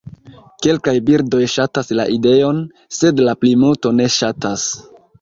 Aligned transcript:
Kelkaj 0.65 0.93
birdoj 1.09 1.43
ŝatas 1.57 1.95
la 2.01 2.07
ideon, 2.15 2.65
sed 3.03 3.25
la 3.31 3.39
plimulto 3.45 3.97
ne 4.03 4.13
ŝatas. 4.21 4.71